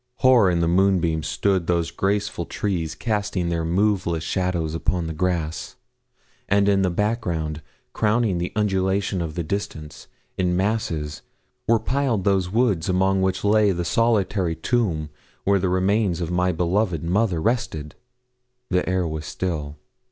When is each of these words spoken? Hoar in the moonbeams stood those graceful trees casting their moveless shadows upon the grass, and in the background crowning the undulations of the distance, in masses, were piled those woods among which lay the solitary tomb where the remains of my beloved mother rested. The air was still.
Hoar 0.21 0.49
in 0.49 0.61
the 0.61 0.67
moonbeams 0.67 1.27
stood 1.27 1.67
those 1.67 1.91
graceful 1.91 2.47
trees 2.47 2.95
casting 2.95 3.49
their 3.49 3.63
moveless 3.63 4.23
shadows 4.23 4.73
upon 4.73 5.05
the 5.05 5.13
grass, 5.13 5.75
and 6.49 6.67
in 6.67 6.81
the 6.81 6.89
background 6.89 7.61
crowning 7.93 8.39
the 8.39 8.51
undulations 8.55 9.21
of 9.21 9.35
the 9.35 9.43
distance, 9.43 10.07
in 10.39 10.57
masses, 10.57 11.21
were 11.67 11.77
piled 11.77 12.23
those 12.23 12.49
woods 12.49 12.89
among 12.89 13.21
which 13.21 13.43
lay 13.43 13.71
the 13.71 13.85
solitary 13.85 14.55
tomb 14.55 15.11
where 15.43 15.59
the 15.59 15.69
remains 15.69 16.19
of 16.19 16.31
my 16.31 16.51
beloved 16.51 17.03
mother 17.03 17.39
rested. 17.39 17.93
The 18.71 18.89
air 18.89 19.07
was 19.07 19.27
still. 19.27 19.77